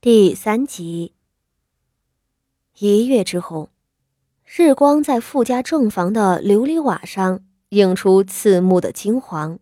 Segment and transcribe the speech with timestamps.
[0.00, 1.12] 第三集。
[2.78, 3.70] 一月之后，
[4.46, 7.40] 日光在富家正房的琉璃瓦上
[7.70, 9.58] 映出刺目的金黄，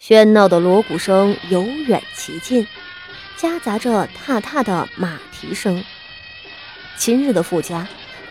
[0.00, 2.64] 喧闹的锣鼓声由远及近，
[3.36, 5.82] 夹杂着踏踏的马蹄声。
[6.96, 7.88] 今日的富家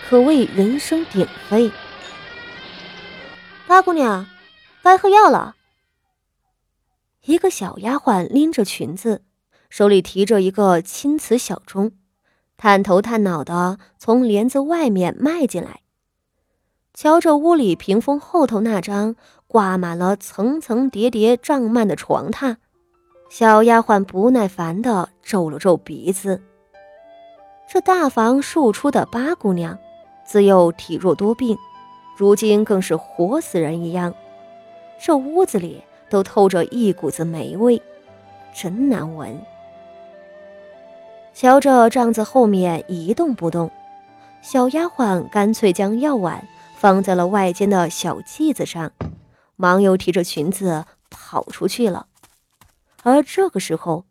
[0.07, 1.69] 可谓人声鼎沸。
[3.67, 4.25] 八姑娘，
[4.81, 5.57] 该喝药了。
[7.25, 9.25] 一个小丫鬟拎着裙子。
[9.69, 11.91] 手里提着一个青瓷小钟，
[12.57, 15.81] 探头探脑的从帘子外面迈进来。
[16.93, 19.15] 瞧着屋里屏风后头那张
[19.47, 22.55] 挂满了层层叠叠帐幔的床榻，
[23.29, 26.41] 小丫鬟不耐烦的皱了皱鼻子。
[27.67, 29.77] 这大房庶出的八姑娘，
[30.25, 31.57] 自幼体弱多病，
[32.15, 34.13] 如今更是活死人一样。
[35.03, 37.81] 这屋子里都透着一股子霉味，
[38.53, 39.37] 真难闻。
[41.35, 43.69] 瞧着帐子后面一动不动，
[44.41, 46.47] 小丫鬟干脆将药碗
[46.77, 48.93] 放在了外间的小骥子上，
[49.57, 52.07] 忙又提着裙子跑出去了。
[53.03, 54.05] 而这个时候，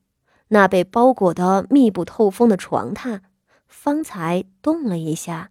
[0.48, 3.20] 那被包裹得密不透风的床榻
[3.66, 5.48] 方才动了一下，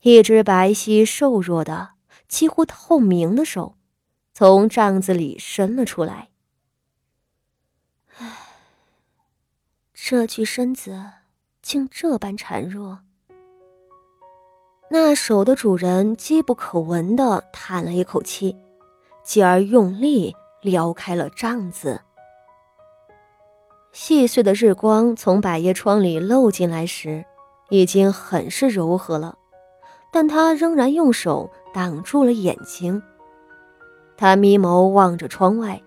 [0.00, 1.90] 一只白皙瘦弱的、
[2.26, 3.74] 几乎透明的手
[4.32, 6.31] 从帐子里伸了出来。
[10.04, 11.00] 这具身子
[11.62, 12.98] 竟这般孱弱，
[14.90, 18.56] 那手的主人机不可闻的叹了一口气，
[19.22, 22.00] 继而用力撩开了帐子。
[23.92, 27.24] 细碎的日光从百叶窗里漏进来时，
[27.68, 29.38] 已经很是柔和了，
[30.12, 33.00] 但他仍然用手挡住了眼睛。
[34.16, 35.80] 他眯眸望着窗外，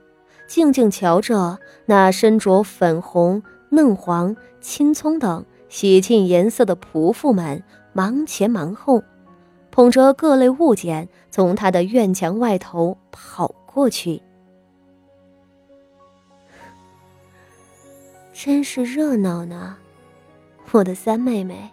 [0.48, 3.44] 静静瞧着那身着粉红。
[3.70, 7.64] 嫩黄、青葱等喜庆颜色的仆妇们
[7.94, 9.04] 忙前忙后，
[9.72, 14.22] 捧着各类物件从他的院墙外头跑过去。
[18.34, 19.78] 真是热闹呢，
[20.72, 21.72] 我的三妹妹，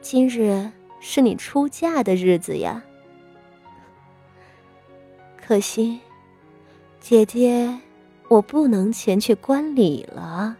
[0.00, 2.82] 今日是你出嫁的日子呀。
[5.36, 6.00] 可惜，
[6.98, 7.78] 姐姐，
[8.28, 10.56] 我不能前去观礼了。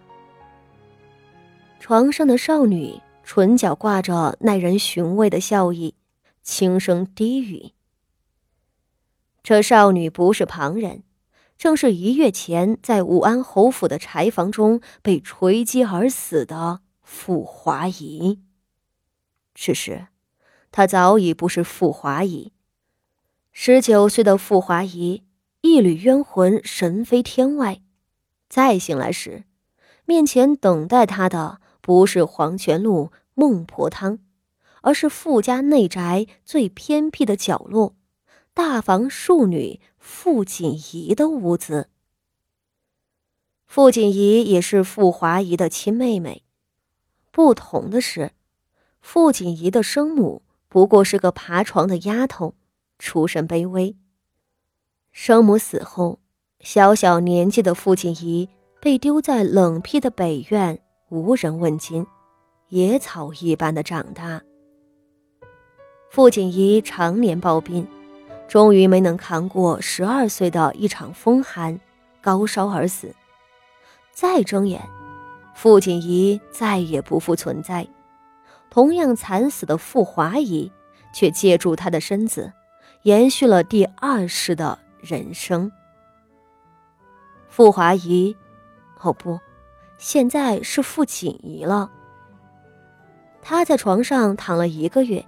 [1.81, 5.95] 床上的少女唇角挂着耐人寻味的笑意，
[6.43, 7.73] 轻声低语
[9.43, 11.03] ：“这少女不是旁人，
[11.57, 18.41] 正是一月前在武安侯府的柴房中被锤击而死的傅华仪。
[19.55, 20.09] 只是，
[20.71, 22.53] 她早已不是傅华仪。
[23.53, 25.23] 十九岁的傅华仪，
[25.63, 27.81] 一缕冤魂神飞天外，
[28.51, 29.45] 再醒来时，
[30.05, 34.19] 面前等待她的。”不是黄泉路孟婆汤，
[34.83, 37.95] 而是富家内宅最偏僻的角落，
[38.53, 41.89] 大房庶女傅锦仪的屋子。
[43.67, 46.43] 傅锦仪也是傅华仪的亲妹妹，
[47.31, 48.33] 不同的是，
[49.01, 52.55] 傅锦仪的生母不过是个爬床的丫头，
[52.99, 53.97] 出身卑微。
[55.13, 56.19] 生母死后，
[56.61, 58.49] 小小年纪的傅锦仪
[58.81, 60.83] 被丢在冷僻的北院。
[61.11, 62.07] 无人问津，
[62.69, 64.41] 野草一般的长大。
[66.09, 67.85] 傅锦仪常年抱病，
[68.47, 71.81] 终于没能扛过十二岁的一场风寒，
[72.21, 73.13] 高烧而死。
[74.13, 74.81] 再睁眼，
[75.53, 77.89] 傅锦仪再也不复存在。
[78.71, 80.71] 同样惨死的傅华仪，
[81.13, 82.53] 却借助他的身子，
[83.03, 85.73] 延续了第二世的人生。
[87.49, 88.37] 傅华仪，
[89.01, 89.41] 哦不。
[90.03, 91.91] 现在是傅锦仪了。
[93.43, 95.23] 他在床上躺了一个月，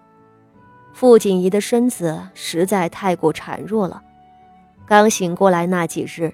[0.95, 4.03] 傅锦仪的身子实在太过孱弱了。
[4.87, 6.33] 刚醒过来那几日，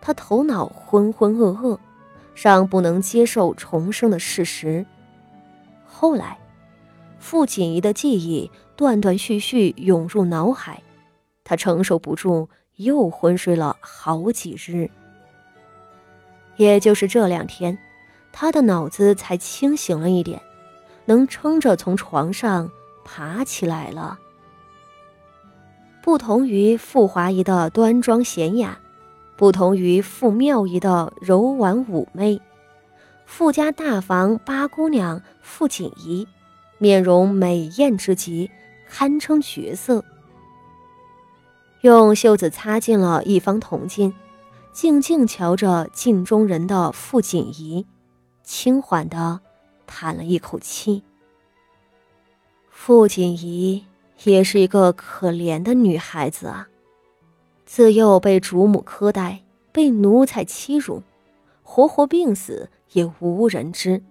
[0.00, 1.78] 他头脑浑浑噩噩，
[2.34, 4.84] 尚不能接受重生的事实。
[5.84, 6.36] 后来，
[7.20, 10.82] 傅锦仪的记忆断断续续涌入脑海，
[11.44, 12.48] 他承受不住，
[12.78, 14.90] 又昏睡了好几日。
[16.56, 17.76] 也就是这两天，
[18.32, 20.40] 他的脑子才清醒了一点，
[21.04, 22.70] 能撑着从床上
[23.04, 24.18] 爬起来了。
[26.02, 28.78] 不同于傅华仪的端庄娴雅，
[29.36, 32.40] 不同于傅妙仪的柔婉妩媚，
[33.24, 36.26] 傅家大房八姑娘傅锦仪，
[36.78, 38.50] 面容美艳之极，
[38.88, 40.04] 堪称绝色。
[41.82, 44.14] 用袖子擦净了一方铜镜。
[44.76, 47.86] 静静瞧着镜中人的傅锦仪，
[48.42, 49.40] 轻缓的
[49.86, 51.02] 叹了一口气。
[52.68, 53.86] 傅锦仪
[54.24, 56.68] 也是一个可怜的女孩子啊，
[57.64, 59.42] 自幼被主母苛待，
[59.72, 61.02] 被奴才欺辱，
[61.62, 64.02] 活活病死也无人知。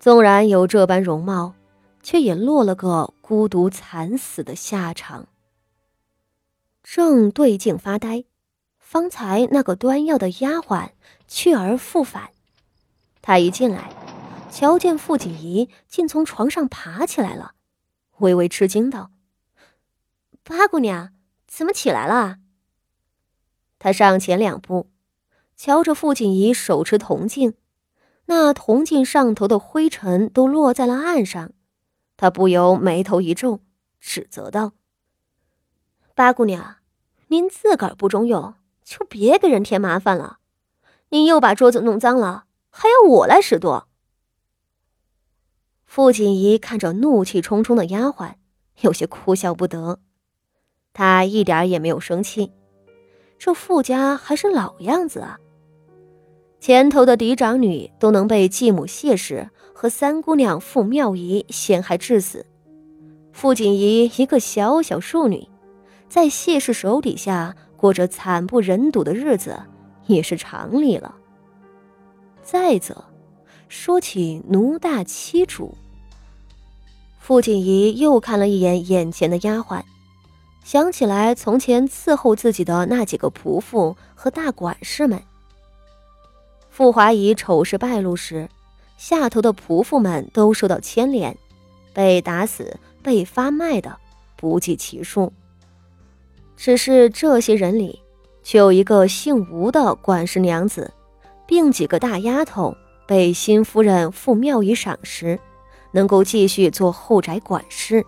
[0.00, 1.52] 纵然有这般容貌，
[2.02, 5.28] 却也落了个孤独惨死的下场。
[6.82, 8.24] 正对镜发呆，
[8.92, 10.90] 方才那个端药的丫鬟
[11.26, 12.28] 去而复返。
[13.22, 13.90] 她一进来，
[14.50, 17.54] 瞧见傅锦仪竟从床上爬起来了，
[18.18, 19.10] 微微吃惊道
[20.44, 21.14] ：“八姑娘，
[21.46, 22.36] 怎么起来了？”
[23.80, 24.90] 她上前两步，
[25.56, 27.54] 瞧着傅锦仪手持铜镜，
[28.26, 31.52] 那铜镜上头的灰尘都落在了岸上，
[32.18, 33.60] 她不由眉头一皱，
[33.98, 34.72] 指责道。
[36.14, 36.76] 八姑娘，
[37.28, 40.38] 您自个儿不中用，就别给人添麻烦了。
[41.10, 43.84] 您又把桌子弄脏了，还要我来拾掇。
[45.84, 48.34] 傅锦仪看着怒气冲冲的丫鬟，
[48.80, 50.00] 有些哭笑不得。
[50.94, 52.50] 她一点也没有生气，
[53.38, 55.38] 这傅家还是老样子啊。
[56.60, 62.46] 前头的嫡长女都能被继母谢氏和三姑娘傅妙仪陷害致死，
[63.32, 65.48] 傅锦仪一个小小庶女。
[66.08, 69.58] 在谢氏手底下过着惨不忍睹的日子，
[70.06, 71.16] 也是常理了。
[72.40, 73.06] 再则，
[73.68, 75.76] 说起奴大欺主，
[77.18, 79.82] 傅锦仪又看了一眼眼前的丫鬟，
[80.62, 85.20] 想起来从前伺候自己的那几个仆妇和大管事们。
[86.70, 88.48] 傅华仪丑事败露时，
[88.96, 91.36] 下头的仆妇们都受到牵连，
[91.92, 93.98] 被打死、被发卖的
[94.36, 95.32] 不计其数。
[96.56, 98.00] 只是这些人里，
[98.42, 100.92] 却有一个姓吴的管事娘子，
[101.46, 102.76] 并几个大丫头
[103.06, 105.38] 被新夫人傅妙仪赏识，
[105.90, 108.04] 能够继续做后宅管事。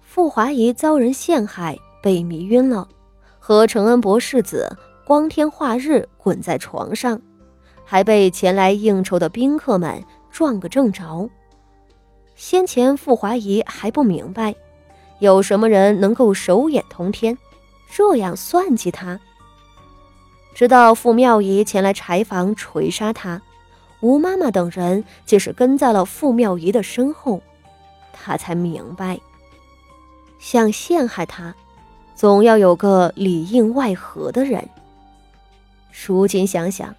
[0.00, 2.86] 傅华仪遭人陷害，被迷晕了，
[3.38, 7.20] 和承恩伯世子光天化日滚在床上，
[7.84, 11.28] 还被前来应酬的宾客们撞个正着。
[12.34, 14.54] 先前傅华仪还不明白。
[15.22, 17.38] 有什么人能够手眼通天，
[17.88, 19.20] 这样算计他？
[20.52, 23.40] 直到傅妙仪前来柴房锤杀他，
[24.00, 27.40] 吴妈妈等人皆是跟在了傅妙仪的身后，
[28.12, 29.20] 他才明白，
[30.40, 31.54] 想陷害他，
[32.16, 34.68] 总要有个里应外合的人。
[36.04, 36.96] 如今想想，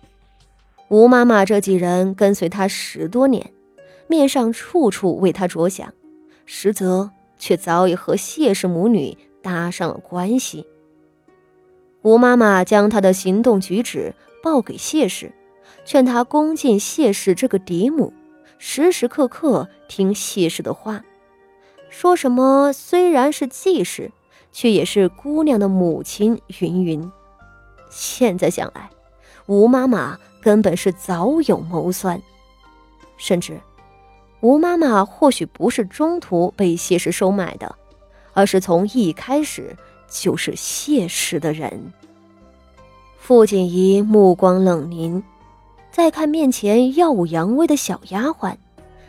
[0.87, 3.51] 吴妈妈这几人跟随他十多年，
[4.07, 5.91] 面上处处为他着想，
[6.45, 7.11] 实则……
[7.43, 10.65] 却早已和谢氏母女搭上了关系。
[12.01, 15.33] 吴妈妈将她的行动举止报给谢氏，
[15.83, 18.13] 劝她恭敬谢氏这个嫡母，
[18.57, 21.03] 时时刻刻听谢氏的话。
[21.89, 24.13] 说什么虽然是继室，
[24.53, 26.39] 却也是姑娘的母亲。
[26.61, 27.11] 云云。
[27.89, 28.89] 现在想来，
[29.47, 32.21] 吴妈妈根本是早有谋算，
[33.17, 33.59] 甚至。
[34.43, 37.75] 吴妈妈或许不是中途被谢氏收买的，
[38.33, 39.73] 而是从一开始
[40.09, 41.93] 就是谢氏的人。
[43.17, 45.23] 傅锦仪目光冷凝，
[45.93, 48.53] 再看面前耀武扬威的小丫鬟，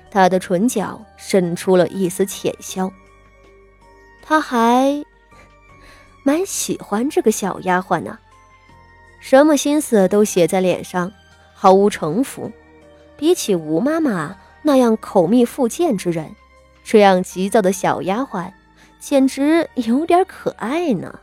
[0.09, 2.89] 她的唇角渗出了一丝浅笑。
[4.23, 5.05] 他还
[6.23, 8.17] 蛮喜欢这个小丫鬟呢，
[9.19, 11.13] 什么心思都写在脸上，
[11.53, 12.53] 毫无城府。
[13.17, 14.37] 比起吴妈妈。
[14.67, 16.35] 那样口蜜腹剑之人，
[16.83, 18.51] 这样急躁的小丫鬟，
[18.99, 21.21] 简直有点可爱呢。